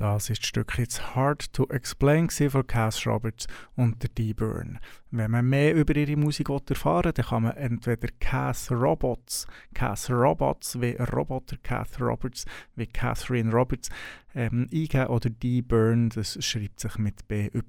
Das 0.05 0.29
ist 0.29 0.43
das 0.43 0.49
Stück 0.49 0.79
jetzt 0.79 1.15
Hard 1.17 1.51
to 1.55 1.67
Explain 1.71 2.29
von 2.29 2.67
Cass 2.67 3.07
Roberts 3.07 3.47
und 3.75 4.03
der 4.03 4.11
D-Burn. 4.11 4.79
Wenn 5.11 5.31
man 5.31 5.49
mehr 5.49 5.75
über 5.75 5.97
ihre 5.97 6.15
Musik 6.15 6.51
erfahren 6.51 7.07
will, 7.07 7.13
dann 7.13 7.25
kann 7.25 7.45
man 7.45 7.57
entweder 7.57 8.09
Cass 8.21 8.71
Robots, 8.71 9.47
Cass 9.73 10.11
Robots 10.11 10.79
wie 10.79 10.95
Roboter 11.11 11.57
Cass 11.63 11.99
Roberts, 11.99 12.45
wie 12.77 12.87
Catherine 12.87 13.51
Roberts 13.51 13.89
ähm, 14.35 14.69
eingeben 14.71 15.07
oder 15.07 15.31
D-Burn, 15.31 16.11
das 16.11 16.37
schreibt 16.45 16.81
sich 16.81 16.99
mit 16.99 17.27
B-Y-R-N-E, 17.27 17.63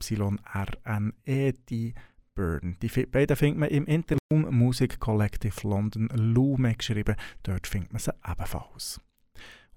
D-Burn. 1.69 2.75
Die 2.81 3.05
beiden 3.05 3.37
findet 3.37 3.59
man 3.59 3.69
im 3.69 3.85
Interloom 3.85 4.53
Music 4.53 4.99
Collective 4.99 5.65
London, 5.65 6.09
Lume 6.13 6.75
geschrieben, 6.75 7.15
dort 7.43 7.65
findet 7.65 7.93
man 7.93 8.01
sie 8.01 8.11
ebenfalls. 8.29 8.99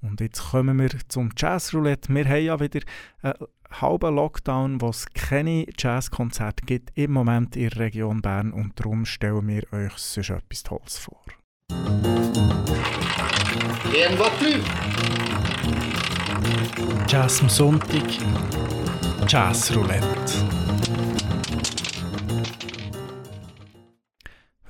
Und 0.01 0.21
jetzt 0.21 0.51
kommen 0.51 0.79
wir 0.79 0.91
zum 1.09 1.31
Jazzroulette. 1.37 2.15
Wir 2.15 2.25
haben 2.25 2.45
ja 2.45 2.61
wieder 2.61 2.81
einen 3.23 3.35
halben 3.71 4.15
Lockdown, 4.15 4.81
wo 4.81 4.91
es 4.91 5.07
keine 5.13 5.67
Jazzkonzerte 5.77 6.65
gibt 6.65 6.97
im 6.97 7.13
Moment 7.13 7.57
in 7.57 7.69
der 7.71 7.79
Region 7.79 8.23
Bern 8.23 8.53
und 8.53 8.79
darum 8.79 9.05
stellen 9.05 9.47
wir 9.49 9.65
euch 9.73 9.93
sonst 9.97 10.31
etwas 10.31 10.63
Tolles 10.63 10.99
vor. 10.99 11.23
Jazz 17.09 17.41
am 17.41 17.49
Sonntag, 17.49 18.03
Jazzroulette. 19.27 20.68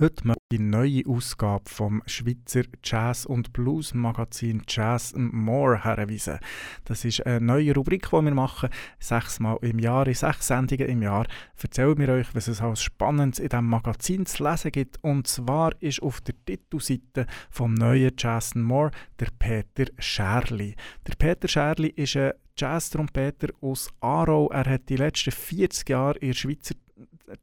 Heute 0.01 0.35
die 0.53 0.61
neue 0.61 1.03
Ausgabe 1.09 1.69
vom 1.69 2.05
Schweizer 2.07 2.63
Jazz- 2.85 3.27
und 3.27 3.53
Blues-Magazin 3.53 4.63
Jazz 4.69 5.13
More 5.17 5.83
herweisen. 5.83 6.39
Das 6.85 7.05
ist 7.05 7.27
eine 7.27 7.45
neue 7.45 7.75
Rubrik, 7.75 8.09
die 8.09 8.13
wir 8.13 8.33
machen. 8.33 8.69
Sechsmal 9.01 9.59
im 9.63 9.81
Jahr, 9.81 10.07
in 10.07 10.15
sechs 10.15 10.47
Sendungen 10.47 10.87
im 10.87 11.03
Jahr, 11.03 11.27
erzählen 11.61 11.99
wir 11.99 12.11
euch, 12.11 12.33
was 12.33 12.47
es 12.47 12.61
alles 12.61 12.81
Spannendes 12.81 13.41
in 13.41 13.49
diesem 13.49 13.67
Magazin 13.67 14.25
zu 14.25 14.45
lesen 14.45 14.71
gibt. 14.71 15.03
Und 15.03 15.27
zwar 15.27 15.73
ist 15.83 16.01
auf 16.01 16.21
der 16.21 16.37
Titelseite 16.45 17.27
vom 17.51 17.75
neuen 17.75 18.13
Jazz 18.17 18.55
More 18.55 18.93
der 19.19 19.31
Peter 19.37 19.91
Scherli. 19.99 20.77
Der 21.09 21.17
Peter 21.17 21.49
Scherli 21.49 21.89
ist 21.89 22.17
ein 22.17 22.35
Jazz-Trompeter 22.57 23.49
aus 23.61 23.89
Aarau. 24.01 24.49
Er 24.51 24.65
hat 24.65 24.89
die 24.89 24.97
letzten 24.97 25.33
40 25.33 25.89
Jahre 25.89 26.19
in 26.19 26.29
der 26.29 26.35
Schweizer 26.35 26.77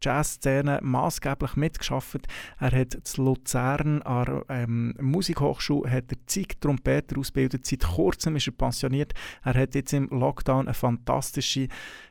Jazzszene 0.01 0.79
maßgeblich 0.81 1.55
mitgeschafft. 1.55 2.27
Er 2.59 2.71
hat 2.71 2.97
zu 3.03 3.23
Luzern 3.23 4.01
an 4.01 4.25
der 4.25 4.45
ähm, 4.49 4.93
Musikhochschule 4.99 5.91
hat 5.91 6.11
er 6.11 6.17
zig 6.27 6.59
Trompeter 6.59 7.17
ausgebildet. 7.19 7.65
Seit 7.65 7.83
kurzem 7.83 8.35
ist 8.35 8.47
er 8.47 8.53
pensioniert. 8.53 9.13
Er 9.43 9.53
hat 9.53 9.75
jetzt 9.75 9.93
im 9.93 10.07
Lockdown 10.09 10.67
eine 10.67 10.73
fantastische 10.73 11.67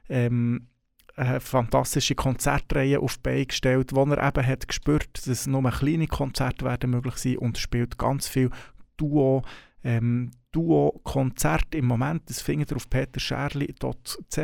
ähm, 0.08 0.68
eine 1.16 1.40
fantastische 1.40 2.14
Konzertreihe 2.14 2.98
auf 2.98 3.16
die 3.16 3.22
Beine 3.22 3.46
gestellt, 3.46 3.94
wo 3.94 4.04
er 4.04 4.26
eben 4.26 4.46
hat 4.46 4.66
gespürt, 4.66 5.26
dass 5.26 5.46
nur 5.46 5.70
kleine 5.70 6.08
Konzerte 6.08 6.64
werden 6.64 6.90
möglich 6.90 7.16
sein 7.16 7.38
und 7.38 7.58
spielt 7.58 7.98
ganz 7.98 8.26
viel 8.26 8.50
Duo, 8.96 9.42
ähm, 9.84 10.32
Duo-Konzert 10.54 11.74
im 11.74 11.86
Moment. 11.86 12.22
Das 12.30 12.40
findet 12.40 12.70
ihr 12.70 12.76
auf 12.76 12.88
peterscherli.ch. 12.88 14.38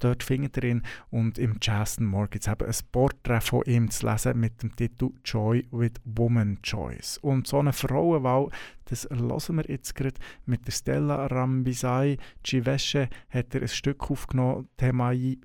Dort 0.00 0.22
findet 0.22 0.56
ihr 0.56 0.64
ihn. 0.64 0.82
Und 1.10 1.38
im 1.38 1.58
Jason 1.62 2.06
Moore 2.06 2.28
gibt 2.28 2.46
es 2.46 2.52
eben 2.52 2.66
ein 2.66 2.76
Porträt 2.90 3.40
von 3.40 3.62
ihm 3.66 3.90
zu 3.90 4.06
lesen 4.06 4.40
mit 4.40 4.62
dem 4.62 4.74
Titel 4.74 5.10
Joy 5.24 5.66
with 5.70 5.92
Woman 6.04 6.60
Choice. 6.62 7.18
Und 7.18 7.46
so 7.46 7.60
eine 7.60 7.72
Frauenwahl, 7.72 8.50
das 8.86 9.08
hören 9.10 9.56
wir 9.56 9.64
jetzt 9.68 9.94
gerade 9.94 10.16
mit 10.44 10.66
der 10.66 10.72
Stella 10.72 11.26
Rambisai 11.26 12.18
Civesce 12.44 13.08
hat 13.30 13.54
er 13.54 13.62
ein 13.62 13.68
Stück 13.68 14.10
aufgenommen, 14.10 14.68
Themai 14.76 15.38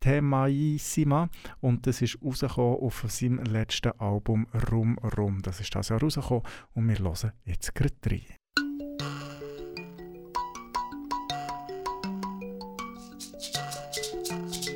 Themaissima 0.00 1.30
und 1.62 1.86
das 1.86 2.02
ist 2.02 2.18
rausgekommen 2.22 2.78
auf 2.80 3.06
seinem 3.08 3.42
letzten 3.44 3.98
Album 3.98 4.46
Rum 4.70 4.98
Rum. 4.98 5.40
Das 5.40 5.60
ist 5.60 5.74
das 5.74 5.88
Jahr 5.88 6.00
rausgekommen 6.00 6.42
und 6.74 6.88
wir 6.88 6.98
hören 6.98 7.32
jetzt 7.46 7.74
gerade 7.74 7.94
rein. 8.04 8.43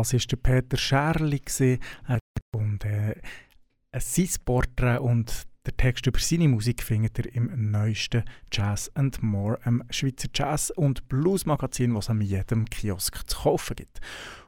Das 0.00 0.14
war 0.14 0.20
der 0.20 0.36
Peter 0.36 0.78
Scherli 0.78 1.42
und 2.52 2.84
äh, 2.86 3.14
ein 3.92 4.00
sein 4.00 4.28
Porträt 4.46 4.98
und 4.98 5.46
der 5.66 5.76
Text 5.76 6.06
über 6.06 6.18
seine 6.18 6.48
Musik 6.48 6.82
findet 6.82 7.18
ihr 7.18 7.34
im 7.34 7.70
neuesten 7.70 8.24
Jazz 8.50 8.90
and 8.94 9.22
More, 9.22 9.58
einem 9.62 9.84
Schweizer 9.90 10.28
Jazz- 10.34 10.70
und 10.70 11.06
Blues-Magazin, 11.10 11.92
das 11.92 12.06
es 12.06 12.10
an 12.10 12.22
jedem 12.22 12.64
Kiosk 12.64 13.28
zu 13.28 13.40
kaufen 13.40 13.76
gibt. 13.76 14.00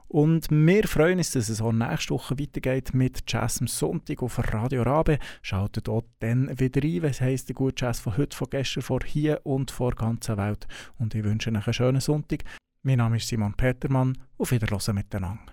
Und 0.08 0.46
wir 0.50 0.88
freuen 0.88 1.18
uns, 1.18 1.32
dass 1.32 1.50
es 1.50 1.60
auch 1.60 1.72
nächste 1.72 2.14
Woche 2.14 2.38
weitergeht 2.38 2.94
mit 2.94 3.30
Jazz 3.30 3.60
am 3.60 3.66
Sonntag 3.66 4.22
auf 4.22 4.38
Radio 4.54 4.84
Rabe. 4.84 5.18
Schaltet 5.42 5.90
auch 5.90 6.04
dann 6.20 6.58
wieder 6.58 6.82
ein, 6.82 7.02
was 7.02 7.20
heisst 7.20 7.50
der 7.50 7.56
gute 7.56 7.84
Jazz 7.84 8.00
von 8.00 8.16
heute, 8.16 8.34
von 8.34 8.48
gestern, 8.48 8.82
von 8.82 9.00
hier 9.04 9.42
und 9.44 9.70
vor 9.70 9.90
der 9.90 10.06
ganzen 10.06 10.38
Welt. 10.38 10.66
Und 10.98 11.14
ich 11.14 11.24
wünsche 11.24 11.50
euch 11.50 11.56
einen 11.56 11.74
schönen 11.74 12.00
Sonntag. 12.00 12.44
Mein 12.84 12.98
Name 12.98 13.18
ist 13.18 13.28
Simon 13.28 13.54
Petermann. 13.54 14.18
Auf 14.38 14.50
Wiederhören 14.50 14.96
miteinander. 14.96 15.52